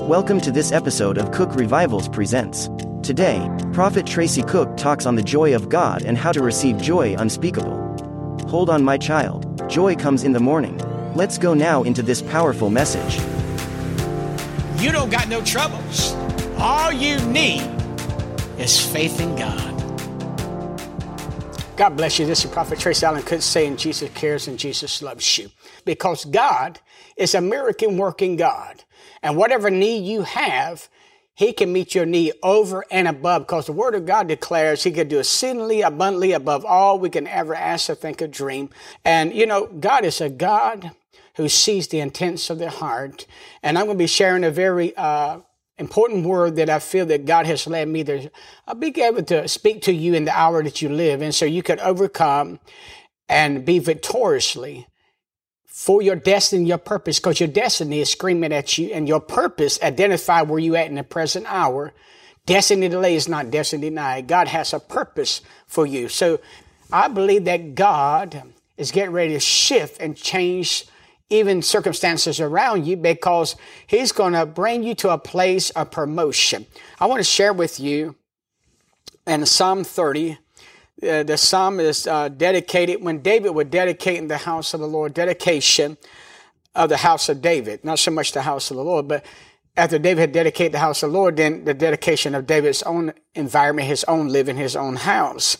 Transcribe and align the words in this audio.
Welcome 0.00 0.40
to 0.40 0.50
this 0.50 0.72
episode 0.72 1.18
of 1.18 1.30
Cooke 1.30 1.54
Revivals 1.54 2.08
Presents. 2.08 2.68
Today, 3.04 3.48
Prophet 3.72 4.04
Tracy 4.04 4.42
Cooke 4.42 4.76
talks 4.76 5.06
on 5.06 5.14
the 5.14 5.22
joy 5.22 5.54
of 5.54 5.68
God 5.68 6.02
and 6.02 6.18
how 6.18 6.32
to 6.32 6.42
receive 6.42 6.78
joy 6.78 7.14
unspeakable. 7.16 7.76
Hold 8.48 8.70
on, 8.70 8.82
my 8.82 8.98
child, 8.98 9.70
joy 9.70 9.94
comes 9.94 10.24
in 10.24 10.32
the 10.32 10.40
morning. 10.40 10.78
Let's 11.14 11.38
go 11.38 11.54
now 11.54 11.84
into 11.84 12.02
this 12.02 12.22
powerful 12.22 12.70
message. 12.70 13.22
You 14.82 14.90
don't 14.90 15.10
got 15.10 15.28
no 15.28 15.44
troubles. 15.44 16.14
All 16.58 16.90
you 16.90 17.24
need 17.26 17.62
is 18.58 18.84
faith 18.84 19.20
in 19.20 19.36
God. 19.36 19.70
God 21.76 21.90
bless 21.90 22.18
you. 22.18 22.26
This 22.26 22.44
is 22.44 22.50
Prophet 22.50 22.80
Tracy 22.80 23.06
Allen 23.06 23.22
Cooke 23.22 23.42
saying 23.42 23.76
Jesus 23.76 24.10
cares 24.12 24.48
and 24.48 24.58
Jesus 24.58 25.02
loves 25.02 25.38
you. 25.38 25.50
Because 25.84 26.24
God 26.24 26.80
is 27.16 27.36
a 27.36 27.40
miracle 27.40 27.94
working 27.94 28.34
God. 28.34 28.82
And 29.24 29.36
whatever 29.38 29.70
need 29.70 30.06
you 30.06 30.22
have, 30.22 30.88
he 31.34 31.52
can 31.52 31.72
meet 31.72 31.94
your 31.94 32.06
need 32.06 32.34
over 32.42 32.84
and 32.90 33.08
above 33.08 33.42
because 33.42 33.66
the 33.66 33.72
word 33.72 33.94
of 33.94 34.06
God 34.06 34.28
declares 34.28 34.84
he 34.84 34.92
could 34.92 35.08
do 35.08 35.18
exceedingly 35.18 35.80
abundantly 35.80 36.32
above 36.32 36.64
all 36.64 36.98
we 36.98 37.08
can 37.10 37.26
ever 37.26 37.54
ask 37.54 37.88
or 37.88 37.96
think 37.96 38.22
or 38.22 38.28
dream. 38.28 38.68
And 39.04 39.34
you 39.34 39.46
know, 39.46 39.66
God 39.66 40.04
is 40.04 40.20
a 40.20 40.28
God 40.28 40.92
who 41.36 41.48
sees 41.48 41.88
the 41.88 42.00
intents 42.00 42.50
of 42.50 42.58
the 42.58 42.70
heart. 42.70 43.26
And 43.62 43.76
I'm 43.76 43.86
going 43.86 43.96
to 43.96 44.02
be 44.02 44.06
sharing 44.06 44.44
a 44.44 44.50
very, 44.50 44.94
uh, 44.96 45.40
important 45.78 46.24
word 46.24 46.56
that 46.56 46.70
I 46.70 46.78
feel 46.78 47.06
that 47.06 47.26
God 47.26 47.46
has 47.46 47.66
led 47.66 47.88
me 47.88 48.04
to 48.04 48.30
be 48.78 49.02
able 49.02 49.24
to 49.24 49.48
speak 49.48 49.82
to 49.82 49.92
you 49.92 50.14
in 50.14 50.24
the 50.24 50.36
hour 50.36 50.62
that 50.62 50.80
you 50.80 50.88
live 50.88 51.20
And 51.20 51.34
so 51.34 51.44
you 51.44 51.64
can 51.64 51.80
overcome 51.80 52.60
and 53.28 53.64
be 53.64 53.80
victoriously 53.80 54.86
for 55.84 56.00
your 56.00 56.16
destiny, 56.16 56.64
your 56.64 56.78
purpose, 56.78 57.18
because 57.18 57.38
your 57.38 57.48
destiny 57.48 58.00
is 58.00 58.10
screaming 58.10 58.54
at 58.54 58.78
you 58.78 58.88
and 58.94 59.06
your 59.06 59.20
purpose 59.20 59.78
identify 59.82 60.40
where 60.40 60.58
you 60.58 60.76
at 60.76 60.86
in 60.86 60.94
the 60.94 61.04
present 61.04 61.44
hour. 61.46 61.92
Destiny 62.46 62.88
delay 62.88 63.16
is 63.16 63.28
not 63.28 63.50
destiny 63.50 63.90
denied. 63.90 64.26
God 64.26 64.48
has 64.48 64.72
a 64.72 64.80
purpose 64.80 65.42
for 65.66 65.84
you. 65.84 66.08
So 66.08 66.40
I 66.90 67.08
believe 67.08 67.44
that 67.44 67.74
God 67.74 68.44
is 68.78 68.92
getting 68.92 69.12
ready 69.12 69.34
to 69.34 69.40
shift 69.40 70.00
and 70.00 70.16
change 70.16 70.86
even 71.28 71.60
circumstances 71.60 72.40
around 72.40 72.86
you 72.86 72.96
because 72.96 73.54
he's 73.86 74.10
going 74.10 74.32
to 74.32 74.46
bring 74.46 74.84
you 74.84 74.94
to 74.94 75.10
a 75.10 75.18
place 75.18 75.68
of 75.68 75.90
promotion. 75.90 76.64
I 76.98 77.04
want 77.04 77.20
to 77.20 77.24
share 77.24 77.52
with 77.52 77.78
you 77.78 78.16
in 79.26 79.44
Psalm 79.44 79.84
30. 79.84 80.38
Uh, 81.02 81.22
the 81.22 81.36
psalm 81.36 81.80
is 81.80 82.06
uh, 82.06 82.28
dedicated 82.28 83.02
when 83.02 83.20
David 83.20 83.50
was 83.50 83.66
dedicating 83.66 84.28
the 84.28 84.38
house 84.38 84.74
of 84.74 84.80
the 84.80 84.86
Lord, 84.86 85.14
dedication 85.14 85.98
of 86.74 86.88
the 86.88 86.98
house 86.98 87.28
of 87.28 87.42
David, 87.42 87.84
not 87.84 87.98
so 87.98 88.10
much 88.10 88.32
the 88.32 88.42
house 88.42 88.70
of 88.70 88.76
the 88.76 88.84
Lord, 88.84 89.08
but 89.08 89.24
after 89.76 89.98
David 89.98 90.20
had 90.20 90.32
dedicated 90.32 90.72
the 90.72 90.78
house 90.78 91.02
of 91.02 91.10
the 91.10 91.18
Lord, 91.18 91.36
then 91.36 91.64
the 91.64 91.74
dedication 91.74 92.34
of 92.34 92.46
David's 92.46 92.82
own 92.84 93.12
environment, 93.34 93.88
his 93.88 94.04
own 94.04 94.28
living, 94.28 94.56
his 94.56 94.76
own 94.76 94.96
house. 94.96 95.56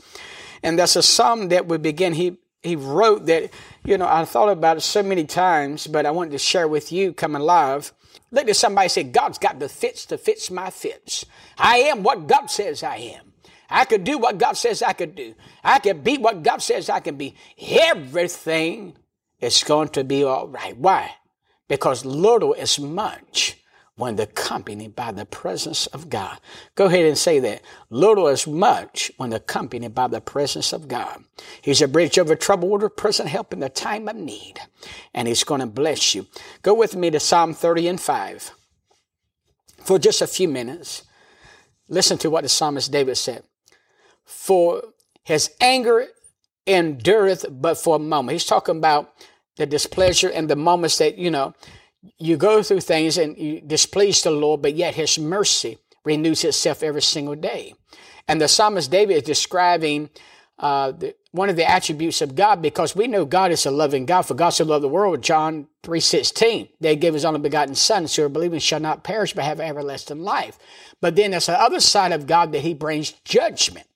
And 0.62 0.78
that's 0.78 0.96
a 0.96 1.02
psalm 1.02 1.48
that 1.48 1.66
would 1.66 1.82
begin. 1.82 2.14
He 2.14 2.38
he 2.62 2.76
wrote 2.76 3.26
that, 3.26 3.50
you 3.84 3.98
know, 3.98 4.08
I 4.08 4.24
thought 4.24 4.48
about 4.48 4.78
it 4.78 4.80
so 4.80 5.02
many 5.02 5.24
times, 5.24 5.86
but 5.86 6.06
I 6.06 6.10
wanted 6.12 6.30
to 6.30 6.38
share 6.38 6.66
with 6.66 6.90
you 6.90 7.12
coming 7.12 7.42
live. 7.42 7.92
Look 8.30 8.48
at 8.48 8.56
somebody 8.56 8.88
say, 8.88 9.02
God's 9.02 9.36
got 9.36 9.58
the 9.58 9.68
fits 9.68 10.06
to 10.06 10.16
fits 10.16 10.50
my 10.50 10.70
fits. 10.70 11.26
I 11.58 11.78
am 11.80 12.02
what 12.02 12.26
God 12.26 12.46
says 12.46 12.82
I 12.82 12.96
am. 12.96 13.33
I 13.70 13.84
could 13.84 14.04
do 14.04 14.18
what 14.18 14.38
God 14.38 14.56
says 14.56 14.82
I 14.82 14.92
could 14.92 15.14
do. 15.14 15.34
I 15.62 15.78
could 15.78 16.04
be 16.04 16.18
what 16.18 16.42
God 16.42 16.62
says 16.62 16.88
I 16.88 17.00
can 17.00 17.16
be. 17.16 17.34
Everything 17.58 18.96
is 19.40 19.62
going 19.64 19.88
to 19.90 20.04
be 20.04 20.24
all 20.24 20.48
right. 20.48 20.76
Why? 20.76 21.10
Because 21.68 22.04
little 22.04 22.54
is 22.54 22.78
much 22.78 23.56
when 23.96 24.18
accompanied 24.18 24.96
by 24.96 25.12
the 25.12 25.24
presence 25.24 25.86
of 25.88 26.08
God. 26.08 26.38
Go 26.74 26.86
ahead 26.86 27.06
and 27.06 27.16
say 27.16 27.38
that. 27.40 27.62
Little 27.90 28.26
is 28.26 28.46
much 28.46 29.12
when 29.18 29.32
accompanied 29.32 29.94
by 29.94 30.08
the 30.08 30.20
presence 30.20 30.72
of 30.72 30.88
God. 30.88 31.22
He's 31.62 31.80
a 31.80 31.86
bridge 31.86 32.18
over 32.18 32.34
troubled 32.34 32.70
water, 32.70 32.88
present 32.88 33.28
help 33.28 33.52
in 33.52 33.60
the 33.60 33.68
time 33.68 34.08
of 34.08 34.16
need. 34.16 34.58
And 35.14 35.28
he's 35.28 35.44
going 35.44 35.60
to 35.60 35.66
bless 35.66 36.14
you. 36.14 36.26
Go 36.62 36.74
with 36.74 36.96
me 36.96 37.10
to 37.10 37.20
Psalm 37.20 37.54
30 37.54 37.88
and 37.88 38.00
5 38.00 38.50
for 39.84 39.98
just 39.98 40.22
a 40.22 40.26
few 40.26 40.48
minutes. 40.48 41.04
Listen 41.88 42.18
to 42.18 42.30
what 42.30 42.42
the 42.42 42.48
psalmist 42.48 42.90
David 42.90 43.16
said. 43.16 43.44
For 44.24 44.82
his 45.24 45.50
anger 45.60 46.08
endureth 46.66 47.46
but 47.50 47.76
for 47.76 47.96
a 47.96 48.00
moment. 48.00 48.32
He's 48.32 48.46
talking 48.46 48.76
about 48.76 49.12
the 49.56 49.66
displeasure 49.66 50.28
and 50.28 50.48
the 50.48 50.56
moments 50.56 50.98
that, 50.98 51.18
you 51.18 51.30
know, 51.30 51.54
you 52.18 52.36
go 52.36 52.62
through 52.62 52.80
things 52.80 53.16
and 53.18 53.36
you 53.38 53.60
displease 53.60 54.22
the 54.22 54.30
Lord, 54.30 54.62
but 54.62 54.74
yet 54.74 54.94
His 54.94 55.18
mercy 55.18 55.78
renews 56.04 56.44
itself 56.44 56.82
every 56.82 57.02
single 57.02 57.34
day. 57.34 57.74
And 58.28 58.40
the 58.40 58.48
psalmist 58.48 58.90
David 58.90 59.16
is 59.16 59.22
describing 59.22 60.10
uh, 60.58 60.92
the, 60.92 61.14
one 61.32 61.48
of 61.48 61.56
the 61.56 61.68
attributes 61.68 62.20
of 62.20 62.34
God 62.34 62.62
because 62.62 62.94
we 62.94 63.06
know 63.06 63.24
God 63.24 63.50
is 63.50 63.66
a 63.66 63.70
loving 63.70 64.06
God. 64.06 64.22
For 64.22 64.34
God 64.34 64.50
so 64.50 64.64
loved 64.64 64.84
the 64.84 64.88
world, 64.88 65.22
John 65.22 65.66
3.16, 65.82 66.68
they 66.80 66.96
gave 66.96 67.14
His 67.14 67.24
only 67.24 67.40
begotten 67.40 67.74
Son, 67.74 68.06
so 68.06 68.28
believing 68.28 68.60
shall 68.60 68.80
not 68.80 69.04
perish 69.04 69.32
but 69.32 69.44
have 69.44 69.60
everlasting 69.60 70.20
life. 70.20 70.58
But 71.00 71.16
then 71.16 71.30
there's 71.30 71.46
the 71.46 71.60
other 71.60 71.80
side 71.80 72.12
of 72.12 72.26
God 72.26 72.52
that 72.52 72.60
He 72.60 72.74
brings 72.74 73.12
judgment. 73.24 73.86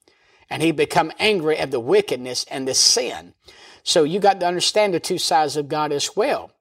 And 0.50 0.62
He 0.62 0.72
become 0.72 1.12
angry 1.18 1.58
at 1.58 1.70
the 1.70 1.80
wickedness 1.80 2.44
and 2.50 2.66
the 2.66 2.74
sin. 2.74 3.34
So 3.82 4.04
you 4.04 4.20
got 4.20 4.40
to 4.40 4.46
understand 4.46 4.94
the 4.94 5.00
two 5.00 5.18
sides 5.18 5.56
of 5.56 5.68
God 5.68 5.92
as 5.92 6.16
well. 6.16 6.52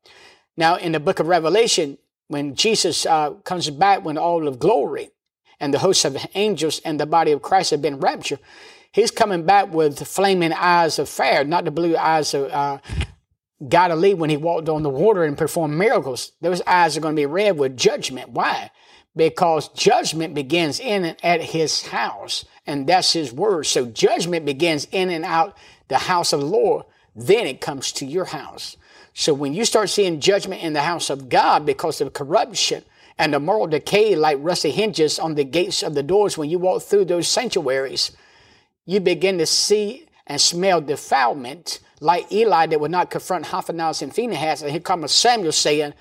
Now, 0.55 0.75
in 0.75 0.93
the 0.93 0.99
book 0.99 1.19
of 1.19 1.27
Revelation, 1.27 1.97
when 2.27 2.55
Jesus 2.55 3.05
uh, 3.05 3.31
comes 3.43 3.69
back 3.69 4.03
when 4.03 4.17
all 4.17 4.47
of 4.47 4.59
glory 4.59 5.11
and 5.59 5.73
the 5.73 5.79
hosts 5.79 6.05
of 6.05 6.17
angels 6.35 6.79
and 6.83 6.99
the 6.99 7.05
body 7.05 7.31
of 7.31 7.41
Christ 7.41 7.71
have 7.71 7.81
been 7.81 7.99
raptured, 7.99 8.39
he's 8.91 9.11
coming 9.11 9.43
back 9.43 9.71
with 9.71 10.05
flaming 10.07 10.53
eyes 10.53 10.99
of 10.99 11.09
fire, 11.09 11.43
not 11.43 11.65
the 11.65 11.71
blue 11.71 11.95
eyes 11.95 12.33
of 12.33 12.51
uh, 12.51 12.79
Galilee 13.67 14.13
when 14.13 14.29
he 14.29 14.37
walked 14.37 14.69
on 14.69 14.83
the 14.83 14.89
water 14.89 15.23
and 15.23 15.37
performed 15.37 15.77
miracles. 15.77 16.31
Those 16.41 16.61
eyes 16.67 16.97
are 16.97 17.01
going 17.01 17.15
to 17.15 17.21
be 17.21 17.25
red 17.25 17.57
with 17.57 17.77
judgment. 17.77 18.29
Why? 18.29 18.71
Because 19.17 19.69
judgment 19.69 20.33
begins 20.33 20.79
in 20.79 21.03
and 21.03 21.17
at 21.23 21.41
his 21.41 21.88
house, 21.88 22.45
and 22.66 22.88
that's 22.88 23.13
his 23.13 23.33
word. 23.33 23.66
So 23.66 23.85
judgment 23.85 24.45
begins 24.45 24.88
in 24.91 25.09
and 25.09 25.25
out 25.25 25.57
the 25.88 25.97
house 25.97 26.33
of 26.33 26.41
the 26.41 26.45
Lord. 26.45 26.85
Then 27.16 27.47
it 27.47 27.59
comes 27.59 27.91
to 27.94 28.06
your 28.06 28.25
house. 28.25 28.77
So 29.13 29.33
when 29.33 29.53
you 29.53 29.66
start 29.66 29.89
seeing 29.89 30.19
judgment 30.19 30.61
in 30.61 30.73
the 30.73 30.83
house 30.83 31.09
of 31.09 31.29
God 31.29 31.66
because 31.66 32.00
of 32.01 32.13
corruption 32.13 32.83
and 33.17 33.33
the 33.33 33.39
moral 33.39 33.66
decay 33.66 34.16
like 34.16 34.38
rusty 34.39 34.69
hinges 34.69 35.17
on 35.17 35.33
the 35.33 35.44
gates 35.44 35.81
of 35.81 35.95
the 35.95 36.03
doors 36.03 36.38
when 36.38 36.51
you 36.51 36.59
walk 36.59 36.83
through 36.83 37.06
those 37.06 37.27
sanctuaries, 37.27 38.11
you 38.85 39.00
begin 39.00 39.39
to 39.39 39.47
see 39.47 40.07
and 40.27 40.39
smell 40.39 40.81
defilement 40.81 41.79
like 42.00 42.31
Eli 42.31 42.67
that 42.67 42.79
would 42.79 42.91
not 42.91 43.09
confront 43.09 43.45
Hophnius 43.45 44.03
and 44.03 44.13
Phinehas. 44.13 44.61
And 44.61 44.69
here 44.69 44.79
comes 44.79 45.11
Samuel 45.11 45.51
saying, 45.51 45.94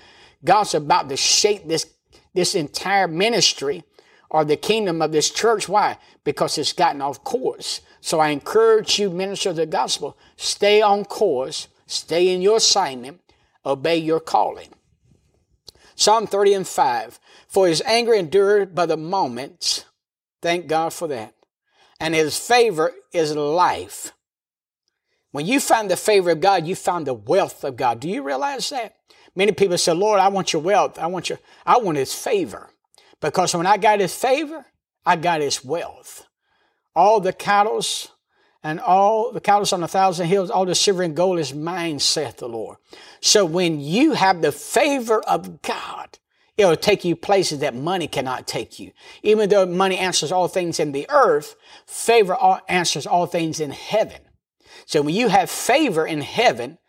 God's 0.43 0.75
about 0.75 1.09
to 1.09 1.17
shake 1.17 1.67
this, 1.67 1.91
this 2.33 2.55
entire 2.55 3.07
ministry 3.07 3.83
or 4.29 4.43
the 4.43 4.57
kingdom 4.57 5.01
of 5.01 5.11
this 5.11 5.29
church. 5.29 5.69
Why? 5.69 5.97
Because 6.23 6.57
it's 6.57 6.73
gotten 6.73 7.01
off 7.01 7.23
course. 7.23 7.81
So 8.01 8.19
I 8.19 8.29
encourage 8.29 8.99
you, 8.99 9.09
minister 9.09 9.49
of 9.49 9.55
the 9.55 9.65
gospel, 9.65 10.17
stay 10.35 10.81
on 10.81 11.05
course 11.05 11.67
Stay 11.87 12.27
in 12.27 12.41
your 12.41 12.57
assignment. 12.57 13.21
Obey 13.65 13.97
your 13.97 14.19
calling. 14.19 14.69
Psalm 15.95 16.27
30 16.27 16.53
and 16.53 16.67
5. 16.67 17.19
For 17.47 17.67
his 17.67 17.81
anger 17.83 18.13
endured 18.13 18.75
but 18.75 18.91
a 18.91 18.97
moment. 18.97 19.85
Thank 20.41 20.67
God 20.67 20.93
for 20.93 21.07
that. 21.07 21.33
And 21.99 22.13
his 22.13 22.37
favor 22.37 22.93
is 23.11 23.35
life. 23.35 24.11
When 25.31 25.45
you 25.45 25.59
find 25.59 25.89
the 25.89 25.97
favor 25.97 26.31
of 26.31 26.41
God, 26.41 26.67
you 26.67 26.75
find 26.75 27.07
the 27.07 27.13
wealth 27.13 27.63
of 27.63 27.77
God. 27.77 27.99
Do 27.99 28.09
you 28.09 28.21
realize 28.21 28.69
that? 28.69 28.95
Many 29.37 29.51
people 29.51 29.77
say, 29.77 29.93
Lord, 29.93 30.19
I 30.19 30.29
want 30.29 30.51
your 30.51 30.63
wealth. 30.63 30.97
I 30.97 31.05
want 31.05 31.29
your, 31.29 31.37
I 31.63 31.77
want 31.77 31.99
his 31.99 32.11
favor. 32.11 32.71
Because 33.21 33.53
when 33.53 33.67
I 33.67 33.77
got 33.77 33.99
his 33.99 34.15
favor, 34.15 34.65
I 35.05 35.15
got 35.15 35.41
his 35.41 35.63
wealth. 35.63 36.25
All 36.95 37.19
the 37.19 37.31
cattle, 37.31 37.85
and 38.63 38.79
all 38.79 39.31
the 39.31 39.39
cattle 39.39 39.67
on 39.71 39.83
a 39.83 39.87
thousand 39.87 40.25
hills, 40.25 40.49
all 40.49 40.65
the 40.65 40.73
silver 40.73 41.03
and 41.03 41.15
gold 41.15 41.37
is 41.37 41.53
mine, 41.53 41.99
saith 41.99 42.37
the 42.37 42.49
Lord. 42.49 42.77
So 43.21 43.45
when 43.45 43.79
you 43.79 44.13
have 44.13 44.41
the 44.41 44.51
favor 44.51 45.19
of 45.21 45.61
God, 45.61 46.17
it'll 46.57 46.75
take 46.75 47.05
you 47.05 47.15
places 47.15 47.59
that 47.59 47.75
money 47.75 48.07
cannot 48.07 48.47
take 48.47 48.79
you. 48.79 48.91
Even 49.21 49.49
though 49.49 49.67
money 49.67 49.99
answers 49.99 50.31
all 50.31 50.47
things 50.47 50.79
in 50.79 50.93
the 50.93 51.07
earth, 51.11 51.55
favor 51.85 52.35
answers 52.67 53.05
all 53.05 53.27
things 53.27 53.59
in 53.59 53.69
heaven. 53.69 54.21
So 54.87 55.03
when 55.03 55.13
you 55.13 55.27
have 55.27 55.51
favor 55.51 56.07
in 56.07 56.21
heaven, 56.21 56.79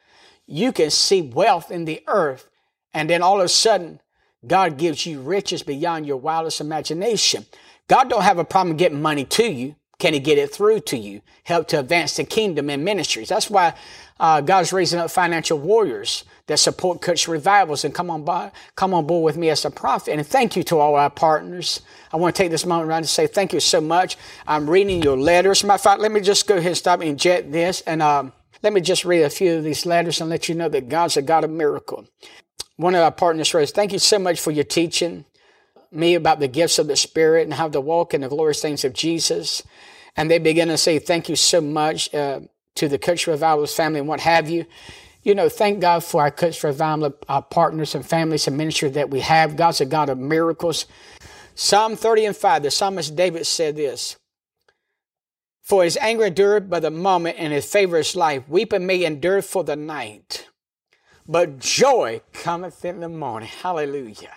you 0.49 0.73
can 0.73 0.91
see 0.91 1.23
wealth 1.23 1.71
in 1.71 1.85
the 1.85 2.03
earth, 2.09 2.49
and 2.93 3.09
then 3.09 3.23
all 3.23 3.39
of 3.39 3.45
a 3.45 3.49
sudden, 3.49 4.00
God 4.47 4.79
gives 4.79 5.06
you 5.06 5.21
riches 5.21 5.62
beyond 5.62 6.06
your 6.06 6.17
wildest 6.17 6.61
imagination. 6.61 7.47
God 7.87 8.11
don't 8.11 8.23
have 8.23 8.39
a 8.39 8.45
problem 8.45 8.77
getting 8.77 9.00
money 9.00 9.25
to 9.25 9.45
you 9.45 9.77
can 9.99 10.15
he 10.15 10.21
get 10.21 10.39
it 10.39 10.55
through 10.55 10.81
to 10.81 10.97
you? 10.97 11.23
Help 11.43 11.67
to 11.69 11.81
advance 11.81 12.17
the 12.17 12.23
kingdom 12.23 12.71
and 12.71 12.85
ministries. 12.85 13.29
That's 13.29 13.50
why 13.50 13.75
uh, 14.21 14.41
God's 14.41 14.73
raising 14.73 15.00
up 15.00 15.11
financial 15.11 15.59
warriors 15.59 16.25
that 16.47 16.61
support 16.61 17.03
Cooke 17.03 17.27
revivals 17.27 17.85
and 17.85 17.93
come 17.93 18.09
on 18.09 18.25
by, 18.25 18.53
come 18.77 18.95
on 18.95 19.09
board 19.09 19.25
with 19.25 19.37
me 19.37 19.50
as 19.50 19.65
a 19.65 19.71
prophet. 19.71 20.12
And 20.12 20.25
thank 20.25 20.55
you 20.55 20.62
to 20.65 20.79
all 20.79 20.95
our 20.95 21.11
partners. 21.11 21.81
I 22.12 22.17
want 22.17 22.37
to 22.37 22.43
take 22.43 22.53
this 22.53 22.65
moment 22.65 22.89
around 22.89 23.03
to 23.03 23.09
say 23.09 23.27
thank 23.27 23.53
you 23.53 23.59
so 23.59 23.81
much. 23.81 24.17
I'm 24.47 24.71
reading 24.71 25.03
your 25.03 25.19
letters. 25.19 25.65
Matter 25.65 25.75
of 25.75 25.81
fact, 25.81 26.00
let 26.00 26.12
me 26.12 26.21
just 26.21 26.47
go 26.47 26.56
ahead 26.56 26.69
and 26.69 26.77
stop 26.77 27.00
and 27.00 27.19
jet 27.19 27.50
this. 27.50 27.81
And 27.81 28.00
um, 28.00 28.33
let 28.62 28.72
me 28.72 28.81
just 28.81 29.05
read 29.05 29.22
a 29.22 29.31
few 29.31 29.56
of 29.56 29.64
these 29.64 29.87
letters 29.87 30.20
and 30.20 30.31
let 30.31 30.49
you 30.49 30.55
know 30.55 30.69
that 30.69 30.88
God's 30.88 31.16
a 31.16 31.22
God 31.22 31.44
of 31.44 31.50
miracle. 31.50 32.06
One 32.76 32.94
of 32.94 33.02
our 33.02 33.12
partners 33.12 33.55
writes, 33.55 33.72
Thank 33.72 33.93
you 33.93 33.99
so 33.99 34.19
much 34.19 34.40
for 34.40 34.50
your 34.50 34.64
teaching 34.64 35.25
me 35.90 36.14
about 36.14 36.38
the 36.40 36.49
gifts 36.49 36.78
of 36.78 36.87
the 36.87 36.96
Spirit 36.96 37.44
and 37.44 37.55
how 37.55 37.69
to 37.69 37.81
walk 37.81 38.14
in 38.14 38.20
the 38.20 38.28
glorious 38.28 38.60
things 38.60 38.84
of 38.84 38.93
Jesus. 38.93 39.62
And 40.16 40.31
they 40.31 40.38
begin 40.38 40.69
to 40.69 40.78
say, 40.78 40.99
Thank 40.99 41.28
you 41.28 41.37
so 41.37 41.60
much 41.60 42.12
uh, 42.14 42.40
to 42.76 42.88
the 42.88 42.99
Cooke 42.99 43.26
Revivals 43.26 43.75
family 43.75 44.00
and 44.00 44.08
what 44.08 44.20
have 44.20 44.49
you. 44.49 44.66
You 45.22 45.34
know, 45.34 45.49
thank 45.49 45.81
God 45.81 46.04
for 46.04 46.22
our 46.22 46.31
Cooke 46.31 46.62
Revival, 46.62 47.14
our 47.28 47.43
partners 47.43 47.94
and 47.94 48.06
families 48.06 48.46
and 48.46 48.56
ministry 48.56 48.88
that 48.90 49.11
we 49.11 49.20
have. 49.20 49.56
God's 49.56 49.81
a 49.81 49.87
God 49.87 50.08
of 50.08 50.19
miracles. 50.19 50.87
Psalm 51.54 51.96
30 51.96 52.26
and 52.26 52.37
5, 52.37 52.62
the 52.62 52.70
psalmist 52.70 53.16
David 53.16 53.44
said 53.46 53.76
this 53.76 54.16
For 55.69 55.85
his 55.85 55.99
anger 55.99 56.25
endured 56.25 56.70
but 56.70 56.81
the 56.81 56.91
moment, 56.91 57.37
and 57.38 57.53
his 57.53 57.70
favor 57.70 57.99
is 57.99 58.17
life. 58.17 58.43
Weeping 58.49 58.87
may 58.87 59.05
endure 59.05 59.43
for 59.43 59.62
the 59.62 59.76
night, 59.76 60.49
but 61.29 61.59
joy 61.59 62.23
cometh 62.32 62.87
in 62.87 63.00
the 63.00 63.09
morning. 63.11 63.50
Hallelujah. 63.50 64.32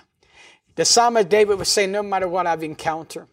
The 0.75 0.83
psalmist 0.83 1.30
David 1.30 1.57
was 1.57 1.69
saying, 1.69 1.94
No 1.94 2.04
matter 2.04 2.28
what 2.28 2.48
I've 2.48 2.63
encountered, 2.63 3.28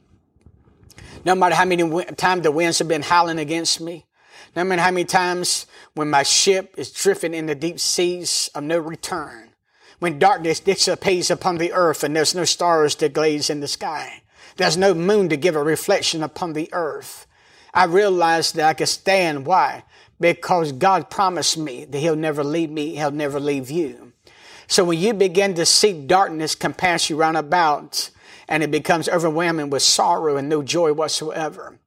no 1.25 1.35
matter 1.35 1.57
how 1.57 1.65
many 1.65 2.05
times 2.15 2.45
the 2.45 2.53
winds 2.53 2.79
have 2.79 2.87
been 2.87 3.03
howling 3.03 3.41
against 3.41 3.81
me, 3.81 4.07
no 4.55 4.63
matter 4.63 4.83
how 4.83 4.93
many 4.93 5.05
times 5.05 5.67
when 5.95 6.09
my 6.09 6.23
ship 6.23 6.77
is 6.79 6.93
drifting 6.93 7.35
in 7.35 7.47
the 7.47 7.57
deep 7.57 7.81
seas 7.81 8.49
of 8.55 8.63
no 8.63 8.79
return, 8.79 9.55
when 9.99 10.21
darkness 10.21 10.61
dissipates 10.61 11.31
upon 11.31 11.59
the 11.59 11.73
earth 11.73 12.05
and 12.05 12.15
there's 12.15 12.33
no 12.33 12.45
stars 12.45 12.95
to 12.95 13.09
glaze 13.09 13.51
in 13.51 13.59
the 13.59 13.67
sky, 13.67 14.23
there's 14.57 14.77
no 14.77 14.95
moon 14.95 15.29
to 15.31 15.37
give 15.37 15.57
a 15.57 15.63
reflection 15.65 16.23
upon 16.23 16.53
the 16.53 16.69
earth, 16.73 17.27
I 17.75 17.85
realized 17.85 18.55
that 18.57 18.69
I 18.69 18.75
could 18.75 18.89
stand. 18.89 19.47
Why? 19.47 19.85
Because 20.21 20.73
God 20.73 21.11
promised 21.11 21.57
me 21.57 21.85
that 21.85 21.99
He'll 21.99 22.17
never 22.17 22.43
leave 22.43 22.71
me, 22.71 22.97
He'll 22.97 23.11
never 23.11 23.39
leave 23.39 23.71
you. 23.71 24.13
So 24.67 24.85
when 24.85 24.99
you 24.99 25.15
begin 25.15 25.55
to 25.55 25.65
see 25.65 26.07
darkness 26.07 26.55
compass 26.55 27.09
you 27.09 27.17
round 27.17 27.37
about, 27.37 28.11
and 28.49 28.63
it 28.63 28.71
becomes 28.71 29.09
overwhelming 29.09 29.71
with 29.71 29.83
sorrow 29.83 30.37
and 30.37 30.49
no 30.49 30.63
joy 30.63 30.93
whatsoever. 30.93 31.79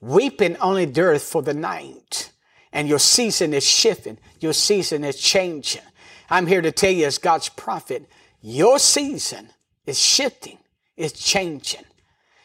Weeping 0.00 0.56
only 0.58 0.82
endureth 0.82 1.22
for 1.22 1.42
the 1.42 1.54
night, 1.54 2.30
and 2.72 2.88
your 2.88 2.98
season 2.98 3.54
is 3.54 3.66
shifting. 3.66 4.18
Your 4.38 4.52
season 4.52 5.02
is 5.02 5.18
changing. 5.18 5.82
I'm 6.28 6.46
here 6.46 6.60
to 6.60 6.70
tell 6.70 6.90
you, 6.90 7.06
as 7.06 7.18
God's 7.18 7.48
prophet, 7.48 8.06
your 8.42 8.78
season 8.78 9.48
is 9.86 9.98
shifting, 9.98 10.58
it's 10.96 11.18
changing. 11.18 11.84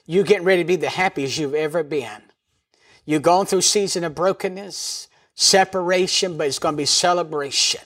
You're 0.08 0.24
getting 0.24 0.46
ready 0.46 0.64
to 0.64 0.68
be 0.68 0.76
the 0.78 0.90
happiest 0.90 1.38
you've 1.38 1.54
ever 1.54 1.84
been. 1.84 2.22
You're 3.06 3.20
going 3.20 3.46
through 3.46 3.62
season 3.62 4.04
of 4.04 4.16
brokenness, 4.16 5.08
separation, 5.36 6.38
but 6.38 6.48
it's 6.48 6.60
going 6.60 6.74
to 6.74 6.78
be 6.78 6.86
celebration. 6.86 7.82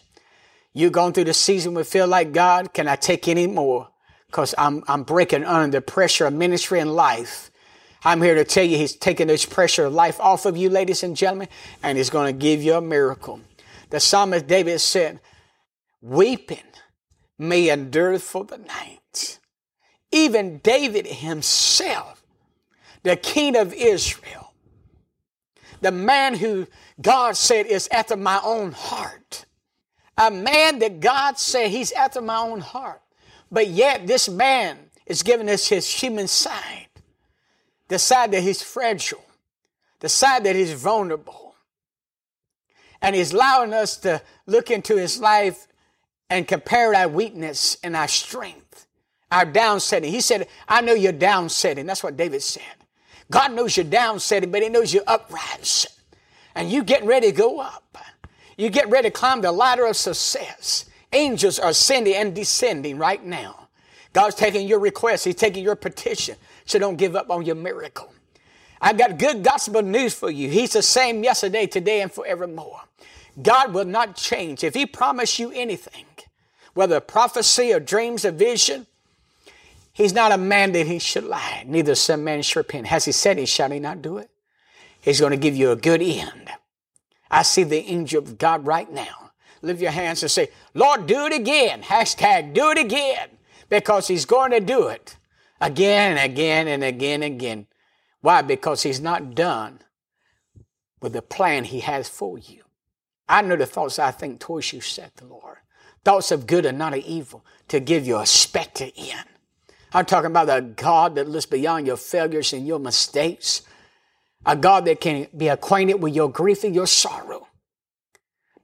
You're 0.74 0.92
going 0.92 1.14
through 1.14 1.26
the 1.26 1.34
season 1.34 1.74
where 1.74 1.84
feel 1.84 2.08
like 2.08 2.32
God, 2.32 2.74
can 2.74 2.88
I 2.88 2.96
take 2.96 3.28
any 3.28 3.48
more? 3.48 3.90
because 4.30 4.54
I'm, 4.58 4.84
I'm 4.88 5.04
breaking 5.04 5.44
under 5.44 5.80
the 5.80 5.82
pressure 5.82 6.28
of 6.28 6.34
ministry 6.34 6.80
and 6.80 6.94
life. 6.94 7.50
I'm 8.06 8.22
here 8.22 8.36
to 8.36 8.46
tell 8.46 8.64
you 8.64 8.78
he's 8.78 8.96
taking 8.96 9.28
this 9.28 9.44
pressure 9.44 9.86
of 9.86 9.94
life 9.94 10.20
off 10.20 10.46
of 10.46 10.56
you, 10.56 10.70
ladies 10.70 11.04
and 11.04 11.18
gentlemen, 11.18 11.48
and 11.82 11.98
he's 11.98 12.12
going 12.12 12.28
to 12.28 12.40
give 12.40 12.62
you 12.62 12.76
a 12.76 12.82
miracle. 12.82 13.42
The 13.90 14.00
psalmist 14.00 14.48
David 14.48 14.80
said, 14.80 15.20
weeping 16.00 16.60
may 17.40 17.70
endure 17.70 18.20
for 18.20 18.46
the 18.46 18.60
night. 18.60 19.40
Even 20.12 20.60
David 20.60 21.08
himself, 21.08 22.24
the 23.02 23.16
king 23.16 23.56
of 23.56 23.74
Israel, 23.74 24.49
the 25.82 25.92
man 25.92 26.36
who 26.36 26.68
God 27.02 27.36
said 27.38 27.66
is 27.66 27.88
after 27.92 28.16
my 28.16 28.40
own 28.44 28.72
heart, 28.72 29.46
a 30.18 30.30
man 30.30 30.80
that 30.80 31.00
God 31.00 31.40
said 31.40 31.72
he's 31.72 31.92
after 31.92 32.22
my 32.22 32.38
own 32.38 32.60
heart. 32.60 33.02
But 33.52 33.68
yet, 33.68 34.06
this 34.06 34.30
man 34.30 34.78
is 35.06 35.24
giving 35.24 35.50
us 35.50 35.68
his 35.68 35.90
human 35.90 36.28
side 36.28 36.90
the 37.90 38.00
side 38.00 38.32
that 38.32 38.42
he's 38.42 38.62
fragile, 38.62 39.24
the 40.00 40.08
side 40.08 40.46
that 40.46 40.56
he's 40.56 40.72
vulnerable. 40.72 41.56
And 43.02 43.16
he's 43.16 43.34
allowing 43.34 43.74
us 43.74 43.98
to 43.98 44.22
look 44.46 44.72
into 44.72 44.96
his 44.96 45.20
life 45.20 45.68
and 46.30 46.48
compare 46.48 46.94
our 46.94 47.08
weakness 47.08 47.78
and 47.84 47.96
our 47.96 48.08
strength, 48.08 48.88
our 49.32 49.46
downsetting. 49.46 50.12
He 50.12 50.22
said, 50.22 50.48
I 50.68 50.82
know 50.82 50.94
you're 50.94 51.12
downsetting. 51.12 51.86
That's 51.86 52.04
what 52.04 52.16
David 52.16 52.42
said. 52.42 52.64
God 53.32 53.54
knows 53.54 53.78
you're 53.78 53.86
downsetting, 53.86 54.52
but 54.52 54.64
he 54.64 54.70
knows 54.70 54.94
you're 54.94 55.04
uprising. 55.08 55.92
And 56.56 56.72
you 56.72 56.84
getting 56.84 57.08
ready 57.08 57.32
to 57.32 57.38
go 57.38 57.60
up. 57.60 57.98
You 58.58 58.70
get 58.70 58.90
ready 58.90 59.10
to 59.10 59.12
climb 59.12 59.42
the 59.42 59.52
ladder 59.52 59.86
of 59.86 59.96
success. 59.96 60.86
Angels 61.14 61.60
are 61.60 61.70
ascending 61.70 62.16
and 62.16 62.36
descending 62.36 62.98
right 62.98 63.24
now. 63.24 63.70
God's 64.14 64.36
taking 64.36 64.68
your 64.68 64.80
request. 64.80 65.26
He's 65.26 65.36
taking 65.36 65.64
your 65.64 65.76
petition. 65.76 66.36
So 66.66 66.80
don't 66.80 66.98
give 66.98 67.16
up 67.16 67.30
on 67.30 67.46
your 67.46 67.56
miracle. 67.56 68.14
I've 68.82 68.98
got 68.98 69.18
good 69.18 69.44
gospel 69.44 69.82
news 69.82 70.14
for 70.14 70.30
you. 70.32 70.50
He's 70.50 70.74
the 70.74 70.82
same 70.82 71.24
yesterday, 71.24 71.68
today, 71.68 72.02
and 72.02 72.12
forevermore. 72.12 72.82
God 73.42 73.74
will 73.74 73.86
not 73.86 74.16
change. 74.16 74.64
If 74.64 74.74
He 74.74 74.86
promised 74.86 75.40
you 75.40 75.52
anything, 75.52 76.06
whether 76.74 77.00
prophecy 77.00 77.74
or 77.74 77.80
dreams 77.80 78.26
or 78.26 78.32
vision, 78.32 78.88
He's 80.00 80.14
not 80.14 80.32
a 80.32 80.38
man 80.38 80.72
that 80.72 80.88
He 80.88 80.98
should 80.98 81.26
lie, 81.26 81.66
neither 81.68 81.94
some 81.94 82.24
man 82.24 82.42
should 82.42 82.60
repent. 82.60 82.88
Has 82.88 83.04
He 83.04 83.12
said 83.12 83.38
He 83.38 83.46
shall 83.46 83.70
He 83.70 83.80
not 83.80 84.02
do 84.02 84.18
it? 84.18 84.30
He's 85.02 85.20
going 85.20 85.32
to 85.32 85.38
give 85.38 85.58
you 85.58 85.72
a 85.72 85.76
good 85.76 86.02
end. 86.02 86.50
I 87.30 87.42
see 87.44 87.64
the 87.64 87.80
angel 87.80 88.24
of 88.24 88.38
God 88.38 88.66
right 88.66 88.90
now 88.90 89.32
lift 89.62 89.82
your 89.82 89.92
hands 89.92 90.24
and 90.24 90.32
say, 90.32 90.52
Lord, 90.74 91.06
do 91.06 91.26
it 91.26 91.34
again. 91.34 91.82
Hashtag 91.82 92.54
do 92.54 92.70
it 92.72 92.78
again. 92.78 93.28
Because 93.68 94.08
he's 94.08 94.24
going 94.24 94.52
to 94.52 94.62
do 94.62 94.88
it 94.88 95.18
again 95.60 96.18
and 96.18 96.32
again 96.32 96.70
and 96.70 96.82
again 96.82 97.22
and 97.22 97.36
again. 97.36 97.68
Why? 98.22 98.42
Because 98.42 98.84
he's 98.84 99.02
not 99.02 99.36
done 99.36 99.80
with 101.02 101.12
the 101.12 101.22
plan 101.22 101.66
he 101.66 101.82
has 101.82 102.08
for 102.08 102.38
you. 102.38 102.64
I 103.28 103.42
know 103.42 103.58
the 103.58 103.66
thoughts 103.66 104.00
I 104.00 104.12
think 104.12 104.40
towards 104.40 104.72
you, 104.72 104.80
said 104.80 105.12
the 105.18 105.26
Lord. 105.26 105.58
Thoughts 106.06 106.32
of 106.32 106.48
good 106.48 106.66
and 106.66 106.78
not 106.78 106.94
of 106.94 107.04
evil 107.04 107.46
to 107.68 107.82
give 107.82 108.08
you 108.08 108.16
a 108.16 108.22
expected 108.22 108.94
end. 108.98 109.28
I'm 109.94 110.06
talking 110.06 110.32
about 110.32 110.50
a 110.50 110.62
God 110.62 111.16
that 111.16 111.28
looks 111.28 111.46
beyond 111.46 111.88
your 111.88 111.98
failures 111.98 112.54
and 112.54 112.68
your 112.68 112.80
mistakes. 112.80 113.64
A 114.46 114.56
God 114.56 114.86
that 114.86 115.02
can 115.02 115.28
be 115.36 115.48
acquainted 115.48 115.96
with 115.96 116.16
your 116.16 116.32
grief 116.32 116.64
and 116.64 116.76
your 116.76 116.88
sorrow 116.88 117.50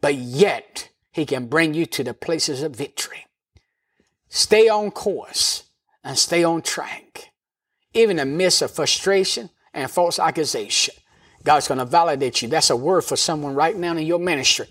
but 0.06 0.14
yet 0.14 0.90
he 1.14 1.26
can 1.26 1.48
bring 1.48 1.74
you 1.74 1.88
to 1.88 2.04
the 2.04 2.14
places 2.14 2.62
of 2.62 2.76
victory. 2.76 3.26
Stay 4.30 4.70
on 4.70 4.92
course 4.92 5.64
and 6.04 6.16
stay 6.16 6.44
on 6.44 6.62
track. 6.62 7.32
Even 7.96 8.20
in 8.20 8.30
the 8.30 8.38
midst 8.38 8.62
of 8.62 8.70
frustration 8.70 9.50
and 9.74 9.90
false 9.90 10.20
accusation, 10.20 10.94
God's 11.44 11.68
going 11.68 11.80
to 11.80 11.86
validate 11.86 12.44
you. 12.44 12.50
That's 12.50 12.70
a 12.70 12.76
word 12.76 13.02
for 13.02 13.16
someone 13.16 13.56
right 13.56 13.76
now 13.76 13.98
in 13.98 14.06
your 14.06 14.20
ministry. 14.20 14.68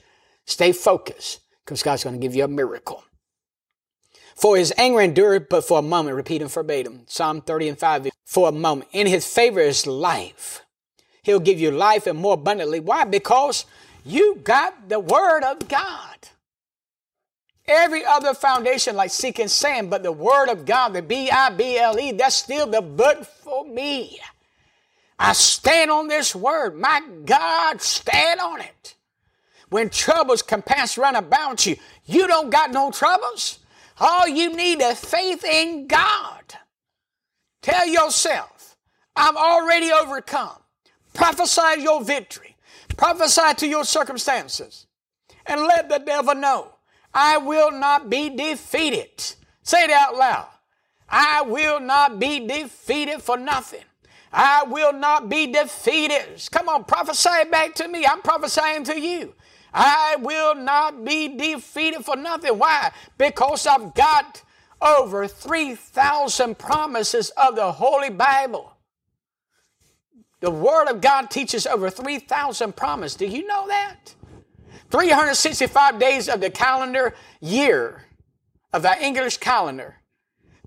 Stay 0.46 0.70
focused 0.70 1.40
because 1.64 1.82
God's 1.82 2.04
going 2.04 2.14
to 2.14 2.22
give 2.22 2.36
you 2.36 2.44
a 2.44 2.48
miracle. 2.48 3.02
For 4.34 4.56
his 4.56 4.72
anger 4.76 5.00
endured 5.00 5.48
but 5.48 5.64
for 5.64 5.78
a 5.78 5.82
moment, 5.82 6.16
repeating 6.16 6.48
verbatim. 6.48 7.02
Psalm 7.06 7.40
30 7.40 7.68
and 7.68 7.78
5, 7.78 8.08
for 8.24 8.48
a 8.48 8.52
moment. 8.52 8.90
In 8.92 9.06
his 9.06 9.26
favor 9.26 9.60
is 9.60 9.86
life. 9.86 10.62
He'll 11.22 11.40
give 11.40 11.60
you 11.60 11.70
life 11.70 12.06
and 12.06 12.18
more 12.18 12.34
abundantly. 12.34 12.80
Why? 12.80 13.04
Because 13.04 13.64
you 14.04 14.36
got 14.44 14.88
the 14.88 15.00
Word 15.00 15.42
of 15.42 15.68
God. 15.68 16.28
Every 17.66 18.04
other 18.04 18.34
foundation, 18.34 18.94
like 18.94 19.10
seeking 19.10 19.48
sand, 19.48 19.88
but 19.88 20.02
the 20.02 20.12
Word 20.12 20.50
of 20.50 20.66
God, 20.66 20.92
the 20.92 21.00
B 21.00 21.30
I 21.30 21.48
B 21.48 21.78
L 21.78 21.98
E, 21.98 22.12
that's 22.12 22.34
still 22.34 22.66
the 22.66 22.82
book 22.82 23.24
for 23.24 23.64
me. 23.64 24.20
I 25.18 25.32
stand 25.32 25.90
on 25.90 26.08
this 26.08 26.34
Word. 26.34 26.78
My 26.78 27.00
God, 27.24 27.80
stand 27.80 28.40
on 28.40 28.60
it. 28.60 28.96
When 29.70 29.88
troubles 29.88 30.42
can 30.42 30.60
pass 30.60 30.98
run 30.98 31.16
about 31.16 31.64
you, 31.64 31.76
you 32.04 32.26
don't 32.26 32.50
got 32.50 32.70
no 32.70 32.90
troubles. 32.90 33.60
All 33.98 34.26
you 34.28 34.54
need 34.54 34.82
is 34.82 34.98
faith 34.98 35.44
in 35.44 35.86
God. 35.86 36.42
Tell 37.62 37.86
yourself, 37.86 38.76
I'm 39.16 39.36
already 39.36 39.92
overcome. 39.92 40.58
Prophesy 41.14 41.80
your 41.82 42.02
victory. 42.02 42.56
Prophesy 42.96 43.54
to 43.56 43.66
your 43.66 43.84
circumstances 43.84 44.86
and 45.46 45.62
let 45.62 45.88
the 45.88 45.98
devil 45.98 46.34
know 46.34 46.74
I 47.12 47.38
will 47.38 47.70
not 47.70 48.10
be 48.10 48.30
defeated. 48.30 49.34
Say 49.62 49.84
it 49.84 49.90
out 49.90 50.16
loud. 50.16 50.48
I 51.08 51.42
will 51.42 51.80
not 51.80 52.18
be 52.18 52.46
defeated 52.46 53.22
for 53.22 53.36
nothing. 53.36 53.84
I 54.32 54.64
will 54.64 54.92
not 54.92 55.28
be 55.28 55.46
defeated. 55.46 56.48
Come 56.50 56.68
on, 56.68 56.84
prophesy 56.84 57.48
back 57.50 57.74
to 57.76 57.86
me. 57.86 58.04
I'm 58.04 58.20
prophesying 58.20 58.82
to 58.84 59.00
you. 59.00 59.34
I 59.74 60.16
will 60.20 60.54
not 60.54 61.04
be 61.04 61.36
defeated 61.36 62.04
for 62.04 62.14
nothing. 62.14 62.56
Why? 62.58 62.92
Because 63.18 63.66
I've 63.66 63.92
got 63.94 64.42
over 64.80 65.26
3,000 65.26 66.56
promises 66.56 67.30
of 67.36 67.56
the 67.56 67.72
Holy 67.72 68.10
Bible. 68.10 68.76
The 70.40 70.50
Word 70.50 70.88
of 70.88 71.00
God 71.00 71.30
teaches 71.30 71.66
over 71.66 71.90
3,000 71.90 72.76
promises. 72.76 73.16
Do 73.16 73.26
you 73.26 73.46
know 73.46 73.66
that? 73.66 74.14
365 74.90 75.98
days 75.98 76.28
of 76.28 76.40
the 76.40 76.50
calendar 76.50 77.14
year, 77.40 78.04
of 78.72 78.82
the 78.82 79.02
English 79.02 79.38
calendar, 79.38 79.96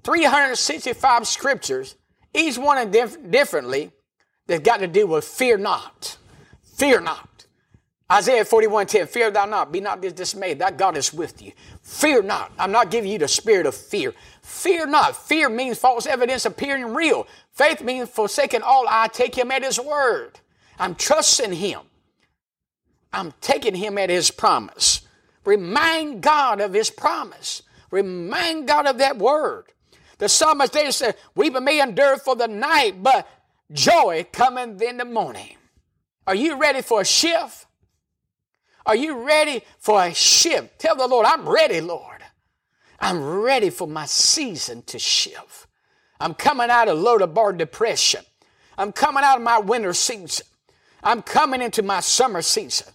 365 0.03 1.27
scriptures, 1.27 1.95
each 2.33 2.57
one 2.57 2.91
diff- 2.91 3.29
differently, 3.29 3.91
that 4.47 4.63
got 4.63 4.77
to 4.79 4.87
do 4.87 5.07
with 5.07 5.23
fear 5.25 5.57
not. 5.57 6.17
Fear 6.75 7.01
not. 7.01 7.26
Isaiah 8.09 8.45
41 8.45 8.87
10, 8.87 9.07
fear 9.07 9.31
thou 9.31 9.45
not, 9.45 9.71
be 9.71 9.81
not 9.81 10.01
dismayed, 10.01 10.59
that 10.59 10.77
God 10.77 10.95
is 10.95 11.13
with 11.13 11.41
you. 11.41 11.51
Fear 11.81 12.23
not. 12.23 12.53
I'm 12.57 12.71
not 12.71 12.89
giving 12.89 13.11
you 13.11 13.19
the 13.19 13.27
spirit 13.27 13.65
of 13.65 13.75
fear. 13.75 14.13
Fear 14.41 14.87
not. 14.87 15.15
Fear 15.15 15.49
means 15.49 15.77
false 15.77 16.05
evidence 16.05 16.45
appearing 16.45 16.93
real. 16.93 17.27
Faith 17.51 17.81
means 17.81 18.09
forsaking 18.09 18.61
all, 18.61 18.85
I 18.87 19.09
take 19.09 19.35
him 19.35 19.51
at 19.51 19.63
his 19.63 19.79
word. 19.79 20.39
I'm 20.79 20.95
trusting 20.95 21.53
him. 21.53 21.81
I'm 23.11 23.33
taking 23.41 23.75
him 23.75 23.97
at 23.97 24.09
his 24.09 24.31
promise. 24.31 25.01
Remind 25.43 26.21
God 26.21 26.61
of 26.61 26.73
his 26.73 26.89
promise. 26.89 27.63
Remind 27.91 28.67
God 28.67 28.87
of 28.87 28.99
that 28.99 29.17
word. 29.17 29.65
The 30.17 30.29
psalmist 30.29 30.73
David 30.73 30.93
said, 30.93 31.15
Weeping 31.35 31.63
may 31.63 31.81
endure 31.81 32.17
for 32.17 32.35
the 32.35 32.47
night, 32.47 33.03
but 33.03 33.27
joy 33.71 34.25
cometh 34.31 34.81
in 34.81 34.97
the 34.97 35.05
morning. 35.05 35.55
Are 36.25 36.35
you 36.35 36.57
ready 36.57 36.81
for 36.81 37.01
a 37.01 37.05
shift? 37.05 37.66
Are 38.87 38.95
you 38.95 39.21
ready 39.21 39.61
for 39.79 40.01
a 40.01 40.13
shift? 40.13 40.79
Tell 40.79 40.95
the 40.95 41.07
Lord, 41.07 41.27
I'm 41.27 41.47
ready, 41.47 41.81
Lord. 41.81 42.23
I'm 42.99 43.21
ready 43.21 43.69
for 43.69 43.87
my 43.87 44.05
season 44.05 44.81
to 44.83 44.97
shift. 44.97 45.67
I'm 46.19 46.33
coming 46.33 46.69
out 46.69 46.87
of 46.87 46.97
Lodabar 46.97 47.55
depression. 47.57 48.23
I'm 48.77 48.91
coming 48.91 49.23
out 49.23 49.37
of 49.37 49.43
my 49.43 49.59
winter 49.59 49.93
season. 49.93 50.47
I'm 51.03 51.21
coming 51.21 51.61
into 51.61 51.83
my 51.83 51.99
summer 51.99 52.41
season. 52.41 52.87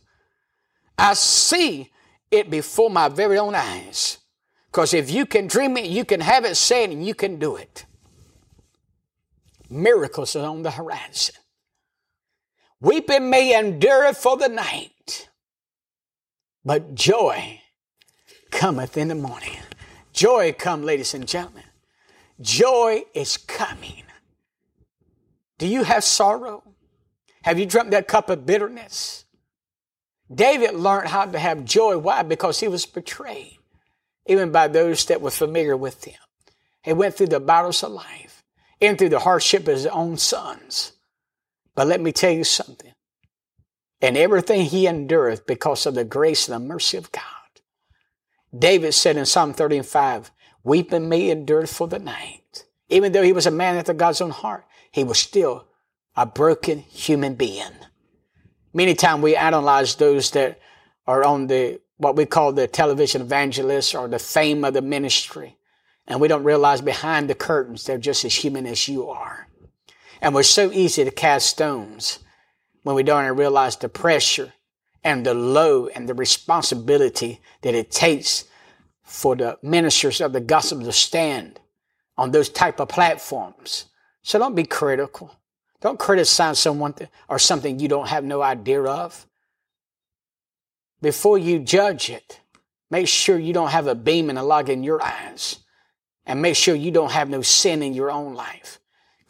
I 0.99 1.15
see 1.15 1.91
it 2.31 2.51
before 2.51 2.91
my 2.91 3.09
very 3.09 3.39
own 3.39 3.55
eyes. 3.55 4.19
Because 4.71 4.95
if 4.95 5.11
you 5.11 5.27
can 5.27 5.47
dream 5.47 5.77
it, 5.77 5.85
you 5.85 6.05
can 6.07 6.21
have 6.21 6.47
it 6.47 6.57
said, 6.57 6.91
and 6.91 7.07
you 7.07 7.15
can 7.15 7.39
do 7.39 7.57
it. 7.57 7.85
Miracles 9.69 10.35
are 10.37 10.47
on 10.47 10.63
the 10.63 10.71
horizon. 10.71 11.35
Weeping 12.81 13.29
may 13.29 13.59
endure 13.59 14.13
for 14.15 14.37
the 14.39 14.49
night, 14.49 14.92
but 16.65 16.95
joy 16.95 17.61
cometh 18.51 18.97
in 18.97 19.09
the 19.09 19.15
morning. 19.15 19.59
Joy 20.13 20.53
come, 20.53 20.83
ladies 20.83 21.15
and 21.15 21.27
gentlemen. 21.27 21.65
Joy 22.41 23.05
is 23.15 23.37
coming. 23.37 24.03
Do 25.59 25.67
you 25.67 25.85
have 25.85 26.05
sorrow? 26.05 26.63
Have 27.43 27.59
you 27.59 27.67
drunk 27.67 27.91
that 27.91 28.09
cup 28.09 28.31
of 28.31 28.47
bitterness? 28.47 29.25
David 30.33 30.75
learned 30.75 31.09
how 31.09 31.27
to 31.27 31.39
have 31.39 31.65
joy. 31.65 31.99
Why? 31.99 32.23
Because 32.23 32.61
he 32.61 32.69
was 32.69 32.87
betrayed, 32.87 33.59
even 34.27 34.51
by 34.51 34.69
those 34.69 35.05
that 35.07 35.21
were 35.21 35.31
familiar 35.31 35.77
with 35.77 36.05
him. 36.05 36.19
He 36.83 36.93
went 36.93 37.15
through 37.15 37.29
the 37.29 37.41
battles 37.41 37.83
of 37.83 37.93
life, 37.93 38.43
and 38.81 38.99
through 38.99 39.11
the 39.11 39.21
hardship 39.21 39.63
of 39.63 39.75
his 39.75 39.87
own 39.87 40.17
sons. 40.17 40.93
But 41.75 41.87
let 41.87 42.01
me 42.01 42.13
tell 42.13 42.33
you 42.33 42.45
something. 42.45 42.92
And 44.03 44.17
everything 44.17 44.67
he 44.67 44.89
endureth 44.89 45.47
because 45.47 45.87
of 45.87 45.95
the 45.95 46.05
grace 46.05 46.49
and 46.49 46.55
the 46.57 46.69
mercy 46.69 46.97
of 46.97 47.13
God. 47.13 47.23
David 48.57 48.93
said 48.93 49.17
in 49.17 49.25
Psalm 49.25 49.55
35, 49.55 50.33
Weeping 50.65 51.09
may 51.09 51.31
endure 51.31 51.67
for 51.67 51.87
the 51.87 52.01
night. 52.01 52.65
Even 52.89 53.13
though 53.13 53.23
he 53.23 53.33
was 53.33 53.47
a 53.47 53.51
man 53.51 53.77
after 53.77 53.95
God's 53.95 54.21
own 54.21 54.31
heart, 54.31 54.67
he 54.91 55.05
was 55.05 55.19
still 55.19 55.67
a 56.17 56.27
broken 56.27 56.81
human 56.81 57.37
being. 57.37 57.73
Many 58.75 58.95
times 58.95 59.23
we 59.23 59.37
analyze 59.37 59.95
those 59.95 60.33
that 60.33 60.59
are 61.07 61.25
on 61.25 61.47
the 61.47 61.81
what 61.97 62.17
we 62.17 62.27
call 62.27 62.53
the 62.53 62.67
television 62.67 63.23
evangelists 63.23 63.95
or 63.95 64.09
the 64.09 64.19
fame 64.19 64.65
of 64.65 64.75
the 64.75 64.83
ministry. 64.83 65.57
And 66.09 66.21
we 66.21 66.27
don't 66.27 66.43
realize 66.43 66.81
behind 66.81 67.31
the 67.31 67.35
curtains 67.35 67.85
they're 67.85 67.99
just 67.99 68.25
as 68.25 68.35
human 68.35 68.67
as 68.67 68.89
you 68.89 69.09
are. 69.09 69.49
And 70.21 70.35
we're 70.35 70.43
so 70.43 70.73
easy 70.73 71.05
to 71.05 71.11
cast 71.13 71.47
stones 71.47 72.19
when 72.83 72.97
we 72.97 73.03
don't 73.03 73.37
realize 73.37 73.77
the 73.77 73.89
pressure 73.89 74.53
and 75.05 75.27
the 75.27 75.35
load 75.35 75.93
and 75.95 76.09
the 76.09 76.15
responsibility 76.15 77.41
that 77.63 77.75
it 77.75 77.91
takes 77.91 78.45
for 79.03 79.37
the 79.37 79.59
ministers 79.63 80.21
of 80.21 80.33
the 80.33 80.41
gospel 80.41 80.83
to 80.83 80.93
stand 80.93 81.61
on 82.17 82.31
those 82.31 82.49
type 82.49 82.81
of 82.81 82.89
platforms. 82.89 83.87
So 84.23 84.39
don't 84.39 84.55
be 84.55 84.65
critical. 84.65 85.35
Don't 85.81 85.99
criticize 85.99 86.59
someone 86.59 86.95
or 87.29 87.39
something 87.39 87.81
you 87.81 87.89
don't 87.89 88.09
have 88.09 88.25
no 88.25 88.43
idea 88.43 88.83
of. 88.83 89.27
Before 91.01 91.37
you 91.37 91.59
judge 91.59 92.09
it, 92.09 92.41
make 92.91 93.09
sure 93.09 93.37
you 93.37 93.53
don't 93.53 93.71
have 93.71 93.89
a 93.89 93.95
beam 93.95 94.31
and 94.31 94.39
a 94.39 94.45
log 94.45 94.69
in 94.69 94.85
your 94.85 95.03
eyes. 95.03 95.59
And 96.25 96.41
make 96.41 96.55
sure 96.55 96.77
you 96.77 96.93
don't 96.93 97.11
have 97.11 97.29
no 97.29 97.43
sin 97.43 97.83
in 97.83 97.95
your 97.95 98.13
own 98.13 98.35
life. 98.35 98.79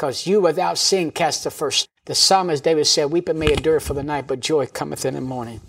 Because 0.02 0.26
you 0.26 0.40
without 0.40 0.78
sin 0.78 1.12
cast 1.12 1.44
the 1.44 1.50
first. 1.52 1.88
The 2.06 2.16
psalmist 2.16 2.64
David 2.64 2.88
said, 2.88 3.12
Weeping 3.12 3.38
may 3.38 3.52
endure 3.52 3.78
for 3.78 3.94
the 3.94 4.02
night, 4.02 4.26
but 4.26 4.40
joy 4.40 4.66
cometh 4.66 5.04
in 5.04 5.14
the 5.14 5.20
morning. 5.20 5.60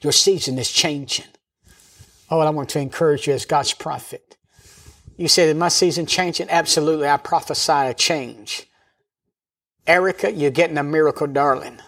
Your 0.00 0.14
season 0.14 0.58
is 0.58 0.72
changing. 0.72 1.26
Oh, 2.30 2.40
I 2.40 2.48
want 2.48 2.70
to 2.70 2.80
encourage 2.80 3.26
you 3.26 3.34
as 3.34 3.44
God's 3.44 3.74
prophet. 3.74 4.38
You 5.18 5.28
said, 5.28 5.50
Is 5.50 5.56
my 5.56 5.68
season 5.68 6.06
changing? 6.06 6.48
Absolutely. 6.48 7.06
I 7.06 7.18
prophesy 7.18 7.70
a 7.70 7.92
change. 7.92 8.66
Erica, 9.86 10.32
you're 10.32 10.50
getting 10.50 10.78
a 10.78 10.82
miracle, 10.82 11.26
darling. 11.26 11.80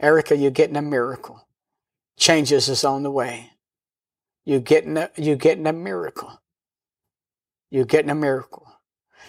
Erica, 0.00 0.34
you're 0.34 0.50
getting 0.50 0.78
a 0.78 0.82
miracle. 0.82 1.46
Changes 2.18 2.70
is 2.70 2.84
on 2.84 3.02
the 3.02 3.10
way. 3.10 3.50
You're 4.46 4.60
getting 4.60 4.96
a, 4.96 5.10
you're 5.16 5.36
getting 5.36 5.66
a 5.66 5.74
miracle. 5.74 6.40
You're 7.68 7.84
getting 7.84 8.08
a 8.08 8.14
miracle. 8.14 8.66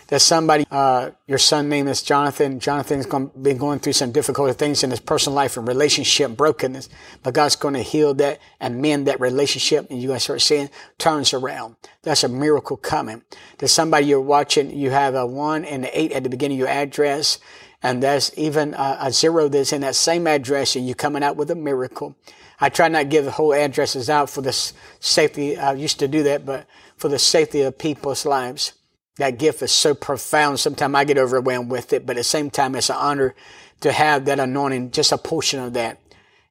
There's 0.08 0.24
somebody, 0.24 0.66
uh, 0.72 1.12
your 1.28 1.38
son 1.38 1.68
name 1.68 1.88
is 1.88 2.02
Jonathan. 2.02 2.60
Jonathan's 2.60 3.06
going, 3.06 3.30
been 3.42 3.58
going 3.58 3.80
through 3.80 3.94
some 3.94 4.14
difficult 4.14 4.58
things 4.58 4.84
in 4.84 4.92
his 4.92 5.02
personal 5.02 5.36
life 5.36 5.58
and 5.58 5.68
relationship 5.68 6.38
brokenness, 6.38 6.88
but 7.24 7.34
God's 7.34 7.58
going 7.58 7.74
to 7.74 7.82
heal 7.82 8.14
that 8.16 8.40
and 8.60 8.82
mend 8.82 9.08
that 9.08 9.20
relationship. 9.20 9.90
And 9.90 10.02
going 10.06 10.16
to 10.16 10.24
start 10.24 10.42
seeing 10.42 10.70
turns 10.98 11.34
around. 11.34 11.76
That's 12.04 12.24
a 12.24 12.30
miracle 12.30 12.78
coming. 12.78 13.24
There's 13.58 13.74
somebody 13.74 14.06
you're 14.06 14.22
watching. 14.22 14.72
You 14.72 14.92
have 14.92 15.14
a 15.14 15.26
one 15.26 15.66
and 15.66 15.84
an 15.84 15.92
eight 15.94 16.14
at 16.14 16.24
the 16.24 16.30
beginning 16.30 16.58
of 16.58 16.60
your 16.60 16.70
address 16.70 17.40
and 17.84 18.02
there's 18.02 18.34
even 18.36 18.74
a, 18.74 18.98
a, 19.02 19.12
zero 19.12 19.48
that's 19.48 19.72
in 19.72 19.82
that 19.82 19.96
same 19.96 20.26
address 20.26 20.76
and 20.76 20.88
you're 20.88 20.96
coming 20.96 21.24
out 21.24 21.36
with 21.36 21.52
a 21.52 21.56
miracle. 21.56 22.16
I 22.60 22.70
try 22.70 22.88
not 22.88 23.00
to 23.00 23.06
give 23.06 23.26
the 23.26 23.32
whole 23.32 23.54
addresses 23.54 24.10
out 24.10 24.30
for 24.30 24.42
the 24.42 24.52
safety. 25.00 25.58
I 25.58 25.74
used 25.74 26.00
to 26.00 26.08
do 26.08 26.24
that, 26.24 26.46
but 26.46 26.66
for 26.96 27.08
the 27.08 27.20
safety 27.20 27.62
of 27.62 27.78
people's 27.78 28.26
lives. 28.26 28.74
That 29.18 29.40
gift 29.40 29.62
is 29.62 29.72
so 29.72 29.94
profound. 29.94 30.60
Sometimes 30.60 30.96
I 30.96 31.04
get 31.04 31.18
overwhelmed 31.18 31.72
with 31.72 31.94
it, 31.94 32.06
but 32.06 32.16
at 32.16 32.20
the 32.20 32.24
same 32.24 32.50
time, 32.50 32.76
it's 32.76 32.90
an 32.90 32.98
honor 32.98 33.36
to 33.82 33.92
have 33.92 34.26
that 34.26 34.40
anointing, 34.40 34.92
just 34.92 35.12
a 35.12 35.18
portion 35.18 35.60
of 35.60 35.74
that. 35.74 36.00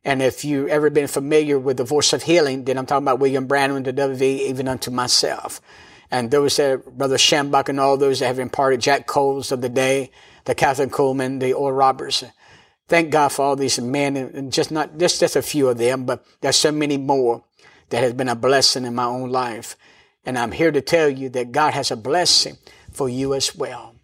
And 0.04 0.22
if 0.22 0.44
you've 0.44 0.68
ever 0.68 0.88
been 0.90 1.08
familiar 1.08 1.58
with 1.58 1.78
the 1.78 1.84
voice 1.84 2.12
of 2.12 2.22
healing, 2.22 2.64
then 2.64 2.78
I'm 2.78 2.86
talking 2.86 3.04
about 3.04 3.18
William 3.18 3.46
Branham, 3.46 3.82
the 3.82 3.92
WV, 3.92 4.22
even 4.22 4.68
unto 4.68 4.90
myself. 4.90 5.60
And 6.10 6.30
those 6.30 6.56
that, 6.56 6.96
Brother 6.96 7.16
Schambach 7.16 7.68
and 7.68 7.80
all 7.80 7.96
those 7.96 8.20
that 8.20 8.26
have 8.26 8.38
imparted 8.38 8.80
Jack 8.80 9.06
Coes 9.06 9.50
of 9.50 9.60
the 9.60 9.68
day, 9.68 10.12
the 10.44 10.54
Kathryn 10.54 10.90
Kuhlman, 10.90 11.40
the 11.40 11.52
Oral 11.52 11.76
Roberts. 11.76 12.22
Thank 12.88 13.10
God 13.10 13.28
for 13.28 13.44
all 13.44 13.56
these 13.56 13.80
men, 13.80 14.16
and 14.16 14.52
just 14.52 14.70
not 14.70 14.96
just 14.96 15.18
just 15.18 15.34
a 15.34 15.42
few 15.42 15.68
of 15.68 15.78
them, 15.78 16.04
but 16.04 16.24
there's 16.40 16.54
so 16.54 16.70
many 16.70 16.96
more 16.96 17.42
that 17.88 18.04
has 18.04 18.12
been 18.12 18.28
a 18.28 18.36
blessing 18.36 18.84
in 18.84 18.94
my 18.94 19.04
own 19.04 19.30
life. 19.30 19.76
And 20.26 20.36
I'm 20.36 20.52
here 20.52 20.72
to 20.72 20.80
tell 20.80 21.08
you 21.08 21.28
that 21.30 21.52
God 21.52 21.72
has 21.72 21.90
a 21.90 21.96
blessing 21.96 22.58
for 22.92 23.08
you 23.08 23.32
as 23.32 23.54
well. 23.54 23.94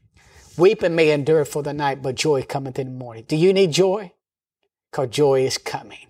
Weeping 0.56 0.94
may 0.94 1.10
endure 1.10 1.44
for 1.44 1.62
the 1.62 1.72
night, 1.72 2.00
but 2.00 2.14
joy 2.14 2.42
cometh 2.42 2.78
in 2.78 2.86
the 2.86 2.92
morning. 2.92 3.24
Do 3.26 3.36
you 3.36 3.52
need 3.52 3.72
joy? 3.72 4.12
Because 4.90 5.08
joy 5.08 5.44
is 5.44 5.58
coming. 5.58 6.06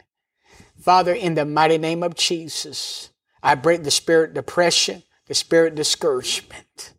Father, 0.78 1.14
in 1.14 1.34
the 1.34 1.44
mighty 1.44 1.78
name 1.78 2.02
of 2.02 2.14
Jesus, 2.14 3.10
I 3.42 3.54
break 3.54 3.84
the 3.84 3.90
spirit 3.90 4.34
depression, 4.34 5.04
the 5.28 5.34
spirit 5.34 5.74
discouragement. 5.74 6.92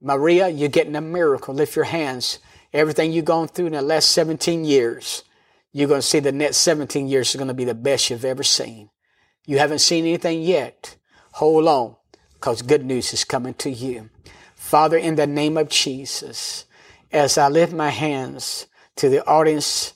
Maria, 0.00 0.48
you're 0.48 0.68
getting 0.68 0.96
a 0.96 1.00
miracle. 1.00 1.54
Lift 1.54 1.76
your 1.76 1.86
hands. 1.86 2.38
Everything 2.72 3.12
you've 3.12 3.24
gone 3.24 3.48
through 3.48 3.66
in 3.66 3.72
the 3.72 3.82
last 3.82 4.12
17 4.12 4.64
years, 4.64 5.24
you're 5.72 5.88
going 5.88 6.00
to 6.00 6.06
see 6.06 6.20
the 6.20 6.32
next 6.32 6.58
17 6.58 7.08
years 7.08 7.30
is 7.30 7.36
going 7.36 7.48
to 7.48 7.54
be 7.54 7.64
the 7.64 7.74
best 7.74 8.10
you've 8.10 8.24
ever 8.24 8.42
seen. 8.42 8.90
You 9.46 9.58
haven't 9.58 9.80
seen 9.80 10.04
anything 10.04 10.42
yet. 10.42 10.96
Hold 11.38 11.66
on, 11.66 11.96
because 12.34 12.62
good 12.62 12.84
news 12.84 13.12
is 13.12 13.24
coming 13.24 13.54
to 13.54 13.68
you. 13.68 14.08
Father, 14.54 14.96
in 14.96 15.16
the 15.16 15.26
name 15.26 15.56
of 15.56 15.68
Jesus, 15.68 16.64
as 17.10 17.36
I 17.36 17.48
lift 17.48 17.72
my 17.72 17.90
hands 17.90 18.68
to 18.94 19.08
the 19.08 19.26
audience 19.26 19.94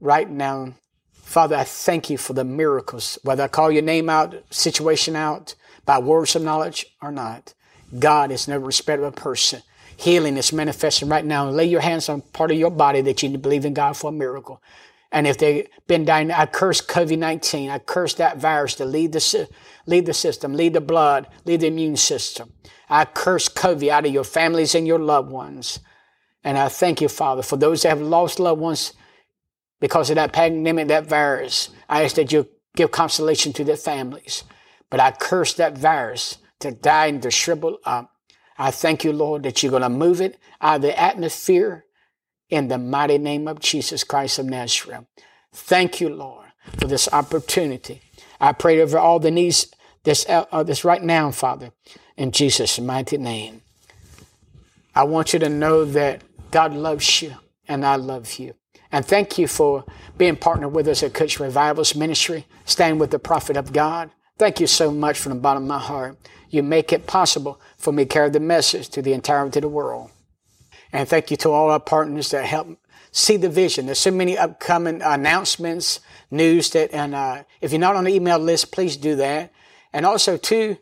right 0.00 0.28
now, 0.28 0.74
Father, 1.12 1.54
I 1.54 1.62
thank 1.62 2.10
you 2.10 2.18
for 2.18 2.32
the 2.32 2.42
miracles, 2.42 3.20
whether 3.22 3.44
I 3.44 3.48
call 3.48 3.70
your 3.70 3.82
name 3.82 4.10
out, 4.10 4.34
situation 4.50 5.14
out, 5.14 5.54
by 5.86 6.00
words 6.00 6.34
of 6.34 6.42
knowledge 6.42 6.86
or 7.00 7.12
not. 7.12 7.54
God 7.96 8.32
is 8.32 8.48
no 8.48 8.58
respect 8.58 9.00
of 9.00 9.06
a 9.06 9.12
person. 9.12 9.62
Healing 9.96 10.36
is 10.36 10.52
manifesting 10.52 11.08
right 11.08 11.24
now. 11.24 11.48
Lay 11.48 11.66
your 11.66 11.82
hands 11.82 12.08
on 12.08 12.20
part 12.20 12.50
of 12.50 12.58
your 12.58 12.72
body 12.72 13.00
that 13.02 13.22
you 13.22 13.38
believe 13.38 13.64
in 13.64 13.74
God 13.74 13.96
for 13.96 14.08
a 14.08 14.12
miracle. 14.12 14.60
And 15.14 15.28
if 15.28 15.38
they've 15.38 15.68
been 15.86 16.04
dying, 16.04 16.32
I 16.32 16.44
curse 16.46 16.80
COVID 16.80 17.18
19. 17.18 17.70
I 17.70 17.78
curse 17.78 18.14
that 18.14 18.38
virus 18.38 18.74
to 18.74 18.84
lead 18.84 19.12
the, 19.12 19.48
lead 19.86 20.06
the 20.06 20.12
system, 20.12 20.54
lead 20.54 20.72
the 20.72 20.80
blood, 20.80 21.28
lead 21.44 21.60
the 21.60 21.68
immune 21.68 21.96
system. 21.96 22.52
I 22.90 23.04
curse 23.04 23.48
COVID 23.48 23.88
out 23.88 24.06
of 24.06 24.12
your 24.12 24.24
families 24.24 24.74
and 24.74 24.88
your 24.88 24.98
loved 24.98 25.30
ones. 25.30 25.78
And 26.42 26.58
I 26.58 26.68
thank 26.68 27.00
you, 27.00 27.08
Father, 27.08 27.42
for 27.42 27.56
those 27.56 27.82
that 27.82 27.90
have 27.90 28.00
lost 28.00 28.40
loved 28.40 28.60
ones 28.60 28.92
because 29.80 30.10
of 30.10 30.16
that 30.16 30.32
pandemic, 30.32 30.88
that 30.88 31.06
virus. 31.06 31.70
I 31.88 32.02
ask 32.02 32.16
that 32.16 32.32
you 32.32 32.48
give 32.74 32.90
consolation 32.90 33.52
to 33.52 33.62
their 33.62 33.76
families. 33.76 34.42
But 34.90 34.98
I 34.98 35.12
curse 35.12 35.54
that 35.54 35.78
virus 35.78 36.38
to 36.58 36.72
die 36.72 37.06
and 37.06 37.22
to 37.22 37.30
shrivel 37.30 37.78
up. 37.84 38.10
I 38.58 38.72
thank 38.72 39.04
you, 39.04 39.12
Lord, 39.12 39.44
that 39.44 39.62
you're 39.62 39.70
going 39.70 39.82
to 39.82 39.88
move 39.88 40.20
it 40.20 40.38
out 40.60 40.76
of 40.76 40.82
the 40.82 41.00
atmosphere 41.00 41.83
in 42.50 42.68
the 42.68 42.78
mighty 42.78 43.18
name 43.18 43.48
of 43.48 43.60
Jesus 43.60 44.04
Christ 44.04 44.38
of 44.38 44.46
Nazareth. 44.46 45.04
Thank 45.52 46.00
you, 46.00 46.08
Lord, 46.08 46.48
for 46.78 46.86
this 46.86 47.08
opportunity. 47.12 48.02
I 48.40 48.52
pray 48.52 48.80
over 48.80 48.98
all 48.98 49.18
the 49.18 49.30
needs 49.30 49.72
this, 50.04 50.26
uh, 50.28 50.62
this 50.62 50.84
right 50.84 51.02
now, 51.02 51.30
Father, 51.30 51.70
in 52.16 52.30
Jesus' 52.30 52.78
mighty 52.78 53.16
name. 53.16 53.62
I 54.94 55.04
want 55.04 55.32
you 55.32 55.38
to 55.40 55.48
know 55.48 55.84
that 55.84 56.22
God 56.50 56.72
loves 56.74 57.22
you 57.22 57.34
and 57.66 57.84
I 57.84 57.96
love 57.96 58.34
you. 58.34 58.54
And 58.92 59.04
thank 59.04 59.38
you 59.38 59.48
for 59.48 59.84
being 60.16 60.36
partnered 60.36 60.72
with 60.72 60.86
us 60.86 61.02
at 61.02 61.14
Cooke 61.14 61.40
Revivals 61.40 61.96
Ministry, 61.96 62.46
staying 62.64 62.98
with 62.98 63.10
the 63.10 63.18
prophet 63.18 63.56
of 63.56 63.72
God. 63.72 64.10
Thank 64.38 64.60
you 64.60 64.66
so 64.66 64.92
much 64.92 65.18
from 65.18 65.30
the 65.30 65.40
bottom 65.40 65.64
of 65.64 65.68
my 65.68 65.78
heart. 65.78 66.16
You 66.50 66.62
make 66.62 66.92
it 66.92 67.06
possible 67.06 67.60
for 67.76 67.92
me 67.92 68.04
to 68.04 68.08
carry 68.08 68.30
the 68.30 68.40
message 68.40 68.88
to 68.90 69.02
the 69.02 69.12
entirety 69.12 69.58
of 69.58 69.62
the 69.62 69.68
world. 69.68 70.10
And 70.94 71.08
thank 71.08 71.32
you 71.32 71.36
to 71.38 71.50
all 71.50 71.72
our 71.72 71.80
partners 71.80 72.30
that 72.30 72.44
help 72.44 72.78
see 73.10 73.36
the 73.36 73.48
vision. 73.48 73.86
There's 73.86 73.98
so 73.98 74.12
many 74.12 74.38
upcoming 74.38 75.02
announcements, 75.02 75.98
news 76.30 76.70
that, 76.70 76.92
and 76.92 77.16
uh, 77.16 77.42
if 77.60 77.72
you're 77.72 77.80
not 77.80 77.96
on 77.96 78.04
the 78.04 78.14
email 78.14 78.38
list, 78.38 78.70
please 78.70 78.96
do 78.96 79.16
that. 79.16 79.52
And 79.92 80.06
also, 80.06 80.36
too, 80.36 80.76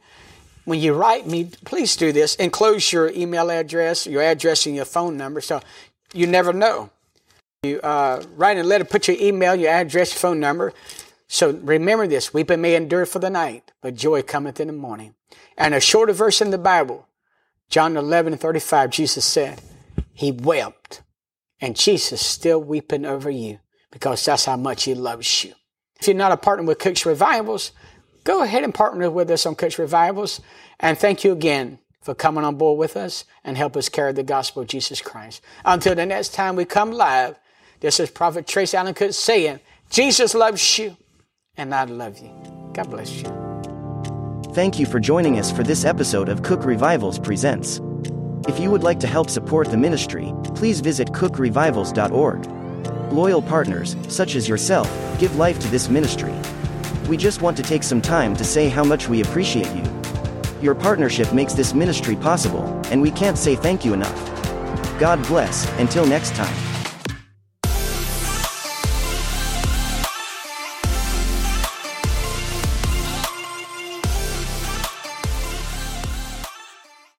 when 0.66 0.81
you 0.81 0.92
write 0.92 1.26
me, 1.26 1.50
please 1.64 1.97
do 1.97 2.12
this. 2.12 2.35
Enclose 2.35 2.92
your 2.92 3.09
email 3.09 3.50
address, 3.50 4.07
your 4.07 4.23
address, 4.23 4.66
and 4.66 4.76
your 4.76 4.85
phone 4.85 5.16
number, 5.16 5.40
so 5.40 5.62
you 6.12 6.26
never 6.26 6.52
know. 6.52 6.90
You 7.62 7.81
uh, 7.81 8.23
write 8.37 8.59
a 8.59 8.62
letter, 8.62 8.85
put 8.85 9.09
your 9.09 9.16
email, 9.19 9.54
your 9.54 9.71
address, 9.71 10.12
your 10.12 10.19
phone 10.19 10.40
number. 10.40 10.75
So 11.26 11.52
remember 11.52 12.07
this 12.07 12.35
weeping 12.35 12.61
may 12.61 12.75
endure 12.75 13.07
for 13.07 13.19
the 13.19 13.31
night, 13.31 13.73
but 13.81 13.95
joy 13.95 14.21
cometh 14.21 14.61
in 14.61 14.66
the 14.66 14.75
morning. 14.75 15.14
And 15.57 15.73
a 15.73 15.81
shorter 15.81 16.12
verse 16.12 16.42
in 16.42 16.50
the 16.50 16.59
Bible, 16.59 17.09
John 17.71 17.97
11 17.97 18.35
and 18.35 18.42
35, 18.42 18.90
Jesus 18.90 19.25
said, 19.25 19.59
He 20.12 20.33
wept. 20.33 21.02
And 21.61 21.76
Jesus 21.76 22.21
still 22.21 22.62
weeping 22.62 23.04
over 23.04 23.31
you 23.31 23.59
because 23.90 24.25
that's 24.25 24.47
how 24.47 24.57
much 24.57 24.85
He 24.85 24.95
loves 24.95 25.45
you. 25.45 25.52
If 26.00 26.09
you're 26.09 26.16
not 26.16 26.33
a 26.33 26.37
partner 26.37 26.64
with 26.64 26.81
Cooke's 26.81 27.07
Revivals, 27.07 27.71
go 28.25 28.42
ahead 28.42 28.64
and 28.64 28.75
partner 28.75 29.11
with 29.11 29.31
us 29.31 29.47
on 29.47 29.54
Cooke's 29.54 29.78
Revivals. 29.78 30.40
And 30.81 30.99
thank 30.99 31.23
you 31.23 31.33
again 31.33 31.78
for 32.02 32.14
coming 32.14 32.45
on 32.45 32.57
board 32.57 32.78
with 32.78 32.97
us 32.97 33.25
and 33.45 33.57
help 33.57 33.76
us 33.76 33.88
carry 33.88 34.12
the 34.12 34.25
gospel 34.25 34.62
of 34.62 34.69
Jesus 34.69 35.00
Christ. 35.00 35.40
Until 35.64 35.95
the 35.95 36.04
next 36.04 36.35
time 36.35 36.57
we 36.57 36.64
come 36.64 36.90
live, 36.90 37.38
this 37.81 38.00
is 38.00 38.11
Prophet 38.11 38.47
Tracy 38.47 38.76
Allen 38.76 38.95
Cooke 38.95 39.12
saying, 39.12 39.61
Jesus 39.90 40.35
loves 40.35 40.78
you 40.78 40.97
and 41.57 41.75
I 41.75 41.85
love 41.85 42.19
you. 42.19 42.31
God 42.73 42.90
bless 42.90 43.23
you. 43.23 43.26
Thank 44.54 44.78
you 44.78 44.87
for 44.87 45.00
joining 45.00 45.38
us 45.38 45.52
for 45.52 45.62
this 45.62 45.85
episode 45.85 46.28
of 46.28 46.42
Cooke 46.42 46.64
Revivals 46.64 47.19
Presents. 47.19 47.81
If 48.49 48.58
you 48.58 48.72
would 48.72 48.82
like 48.82 48.99
to 49.00 49.06
help 49.06 49.30
support 49.30 49.70
the 49.70 49.76
ministry, 49.76 50.34
please 50.54 50.80
visit 50.80 51.12
cookerevivals.org. 51.12 53.12
Loyal 53.12 53.42
partners, 53.42 53.94
such 54.09 54.35
as 54.35 54.48
yourself, 54.48 54.90
give 55.20 55.37
life 55.37 55.61
to 55.61 55.68
this 55.68 55.88
ministry. 55.88 56.35
We 57.09 57.16
just 57.16 57.40
want 57.40 57.57
to 57.59 57.62
take 57.62 57.85
some 57.85 58.00
time 58.00 58.35
to 58.37 58.44
say 58.44 58.68
how 58.68 58.83
much 58.83 59.09
we 59.09 59.22
appreciate 59.22 59.72
you. 59.76 59.85
Your 60.61 60.74
partnership 60.74 61.33
makes 61.33 61.55
this 61.55 61.72
ministry 61.72 62.16
possible, 62.16 62.64
and 62.87 63.00
we 63.00 63.12
can't 63.12 63.38
say 63.38 63.55
thank 63.55 63.85
you 63.85 63.94
enough. 63.94 64.18
God 64.98 65.24
bless, 65.28 65.68
until 65.78 66.05
next 66.05 66.35
time. 66.35 66.71